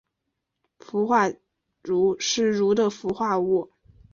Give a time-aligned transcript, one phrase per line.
[0.79, 1.29] 氟化
[1.83, 3.69] 铷是铷的氟化物。